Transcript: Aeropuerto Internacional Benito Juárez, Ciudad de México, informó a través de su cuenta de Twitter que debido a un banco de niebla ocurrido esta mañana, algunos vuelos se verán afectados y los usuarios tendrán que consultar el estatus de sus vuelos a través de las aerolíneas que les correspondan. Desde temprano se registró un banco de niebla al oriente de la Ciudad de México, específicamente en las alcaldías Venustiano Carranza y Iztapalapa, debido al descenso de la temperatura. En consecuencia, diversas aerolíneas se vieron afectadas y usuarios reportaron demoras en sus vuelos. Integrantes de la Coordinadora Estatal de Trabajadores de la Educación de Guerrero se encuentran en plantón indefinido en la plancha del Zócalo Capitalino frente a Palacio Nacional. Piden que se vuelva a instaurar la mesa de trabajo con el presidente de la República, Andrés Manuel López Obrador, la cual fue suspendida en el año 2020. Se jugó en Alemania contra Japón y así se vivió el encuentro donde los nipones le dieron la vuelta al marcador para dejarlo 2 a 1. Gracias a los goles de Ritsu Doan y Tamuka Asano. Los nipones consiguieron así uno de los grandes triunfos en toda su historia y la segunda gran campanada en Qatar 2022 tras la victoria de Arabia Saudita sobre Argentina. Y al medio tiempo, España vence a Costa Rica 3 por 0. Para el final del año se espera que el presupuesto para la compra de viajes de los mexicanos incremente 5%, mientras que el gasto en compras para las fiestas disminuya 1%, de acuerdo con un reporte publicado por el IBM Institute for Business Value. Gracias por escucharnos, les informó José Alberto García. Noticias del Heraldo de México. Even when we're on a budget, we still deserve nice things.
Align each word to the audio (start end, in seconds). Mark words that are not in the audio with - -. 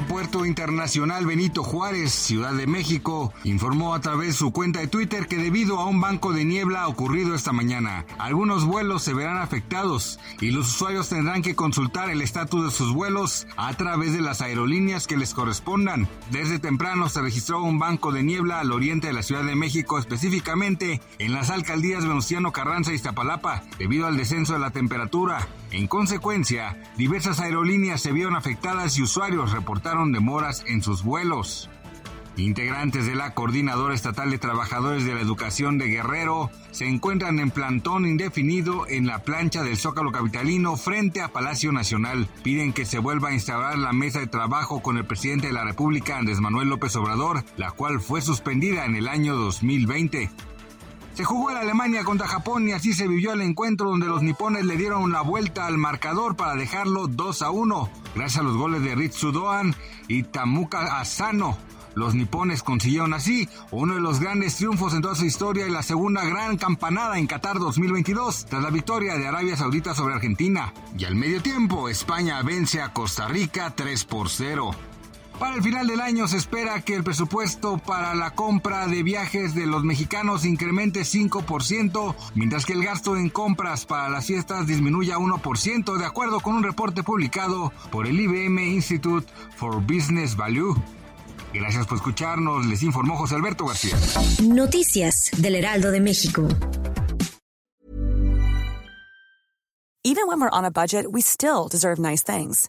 Aeropuerto 0.00 0.46
Internacional 0.46 1.26
Benito 1.26 1.62
Juárez, 1.62 2.10
Ciudad 2.10 2.54
de 2.54 2.66
México, 2.66 3.34
informó 3.44 3.94
a 3.94 4.00
través 4.00 4.28
de 4.28 4.32
su 4.32 4.50
cuenta 4.50 4.80
de 4.80 4.86
Twitter 4.86 5.26
que 5.26 5.36
debido 5.36 5.78
a 5.78 5.84
un 5.84 6.00
banco 6.00 6.32
de 6.32 6.46
niebla 6.46 6.88
ocurrido 6.88 7.34
esta 7.34 7.52
mañana, 7.52 8.06
algunos 8.18 8.64
vuelos 8.64 9.02
se 9.02 9.12
verán 9.12 9.36
afectados 9.36 10.18
y 10.40 10.52
los 10.52 10.68
usuarios 10.74 11.10
tendrán 11.10 11.42
que 11.42 11.54
consultar 11.54 12.08
el 12.08 12.22
estatus 12.22 12.64
de 12.64 12.70
sus 12.70 12.94
vuelos 12.94 13.46
a 13.58 13.74
través 13.74 14.14
de 14.14 14.22
las 14.22 14.40
aerolíneas 14.40 15.06
que 15.06 15.18
les 15.18 15.34
correspondan. 15.34 16.08
Desde 16.30 16.58
temprano 16.58 17.10
se 17.10 17.20
registró 17.20 17.62
un 17.62 17.78
banco 17.78 18.10
de 18.10 18.22
niebla 18.22 18.60
al 18.60 18.72
oriente 18.72 19.08
de 19.08 19.12
la 19.12 19.22
Ciudad 19.22 19.44
de 19.44 19.54
México, 19.54 19.98
específicamente 19.98 21.02
en 21.18 21.34
las 21.34 21.50
alcaldías 21.50 22.06
Venustiano 22.06 22.52
Carranza 22.52 22.92
y 22.92 22.94
Iztapalapa, 22.94 23.64
debido 23.78 24.06
al 24.06 24.16
descenso 24.16 24.54
de 24.54 24.60
la 24.60 24.70
temperatura. 24.70 25.46
En 25.72 25.86
consecuencia, 25.86 26.76
diversas 26.96 27.38
aerolíneas 27.38 28.00
se 28.00 28.10
vieron 28.10 28.34
afectadas 28.34 28.98
y 28.98 29.02
usuarios 29.02 29.52
reportaron 29.52 29.89
demoras 30.12 30.64
en 30.66 30.82
sus 30.82 31.02
vuelos. 31.02 31.68
Integrantes 32.36 33.06
de 33.06 33.14
la 33.16 33.34
Coordinadora 33.34 33.94
Estatal 33.94 34.30
de 34.30 34.38
Trabajadores 34.38 35.04
de 35.04 35.14
la 35.14 35.20
Educación 35.20 35.78
de 35.78 35.88
Guerrero 35.88 36.50
se 36.70 36.86
encuentran 36.86 37.38
en 37.40 37.50
plantón 37.50 38.06
indefinido 38.06 38.86
en 38.88 39.06
la 39.06 39.22
plancha 39.24 39.62
del 39.62 39.76
Zócalo 39.76 40.12
Capitalino 40.12 40.76
frente 40.76 41.20
a 41.20 41.28
Palacio 41.28 41.72
Nacional. 41.72 42.28
Piden 42.42 42.72
que 42.72 42.86
se 42.86 42.98
vuelva 42.98 43.28
a 43.28 43.34
instaurar 43.34 43.76
la 43.78 43.92
mesa 43.92 44.20
de 44.20 44.26
trabajo 44.28 44.80
con 44.80 44.96
el 44.96 45.04
presidente 45.04 45.48
de 45.48 45.52
la 45.52 45.64
República, 45.64 46.18
Andrés 46.18 46.40
Manuel 46.40 46.68
López 46.68 46.94
Obrador, 46.96 47.44
la 47.56 47.72
cual 47.72 48.00
fue 48.00 48.22
suspendida 48.22 48.86
en 48.86 48.94
el 48.94 49.08
año 49.08 49.34
2020. 49.34 50.30
Se 51.20 51.26
jugó 51.26 51.50
en 51.50 51.58
Alemania 51.58 52.02
contra 52.02 52.26
Japón 52.26 52.66
y 52.66 52.72
así 52.72 52.94
se 52.94 53.06
vivió 53.06 53.34
el 53.34 53.42
encuentro 53.42 53.90
donde 53.90 54.06
los 54.06 54.22
nipones 54.22 54.64
le 54.64 54.78
dieron 54.78 55.12
la 55.12 55.20
vuelta 55.20 55.66
al 55.66 55.76
marcador 55.76 56.34
para 56.34 56.54
dejarlo 56.54 57.08
2 57.08 57.42
a 57.42 57.50
1. 57.50 57.90
Gracias 58.14 58.40
a 58.40 58.42
los 58.42 58.56
goles 58.56 58.82
de 58.82 58.94
Ritsu 58.94 59.30
Doan 59.30 59.74
y 60.08 60.22
Tamuka 60.22 60.98
Asano. 60.98 61.58
Los 61.94 62.14
nipones 62.14 62.62
consiguieron 62.62 63.12
así 63.12 63.46
uno 63.70 63.96
de 63.96 64.00
los 64.00 64.18
grandes 64.18 64.56
triunfos 64.56 64.94
en 64.94 65.02
toda 65.02 65.14
su 65.14 65.26
historia 65.26 65.66
y 65.66 65.70
la 65.70 65.82
segunda 65.82 66.24
gran 66.24 66.56
campanada 66.56 67.18
en 67.18 67.26
Qatar 67.26 67.58
2022 67.58 68.46
tras 68.46 68.62
la 68.62 68.70
victoria 68.70 69.16
de 69.16 69.28
Arabia 69.28 69.58
Saudita 69.58 69.94
sobre 69.94 70.14
Argentina. 70.14 70.72
Y 70.96 71.04
al 71.04 71.16
medio 71.16 71.42
tiempo, 71.42 71.90
España 71.90 72.40
vence 72.40 72.80
a 72.80 72.94
Costa 72.94 73.28
Rica 73.28 73.74
3 73.76 74.06
por 74.06 74.30
0. 74.30 74.70
Para 75.40 75.56
el 75.56 75.62
final 75.62 75.86
del 75.86 76.02
año 76.02 76.28
se 76.28 76.36
espera 76.36 76.82
que 76.82 76.94
el 76.94 77.02
presupuesto 77.02 77.78
para 77.78 78.14
la 78.14 78.32
compra 78.32 78.86
de 78.86 79.02
viajes 79.02 79.54
de 79.54 79.64
los 79.66 79.82
mexicanos 79.82 80.44
incremente 80.44 81.00
5%, 81.00 82.14
mientras 82.34 82.66
que 82.66 82.74
el 82.74 82.84
gasto 82.84 83.16
en 83.16 83.30
compras 83.30 83.86
para 83.86 84.10
las 84.10 84.26
fiestas 84.26 84.66
disminuya 84.66 85.16
1%, 85.16 85.96
de 85.96 86.04
acuerdo 86.04 86.40
con 86.40 86.56
un 86.56 86.62
reporte 86.62 87.02
publicado 87.02 87.72
por 87.90 88.06
el 88.06 88.20
IBM 88.20 88.66
Institute 88.66 89.26
for 89.56 89.80
Business 89.80 90.36
Value. 90.36 90.76
Gracias 91.54 91.86
por 91.86 91.96
escucharnos, 91.96 92.66
les 92.66 92.82
informó 92.82 93.16
José 93.16 93.36
Alberto 93.36 93.64
García. 93.64 93.96
Noticias 94.42 95.30
del 95.38 95.54
Heraldo 95.54 95.90
de 95.90 96.00
México. 96.00 96.46
Even 100.04 100.26
when 100.26 100.38
we're 100.38 100.50
on 100.52 100.66
a 100.66 100.70
budget, 100.70 101.06
we 101.10 101.22
still 101.22 101.66
deserve 101.66 101.98
nice 101.98 102.22
things. 102.22 102.68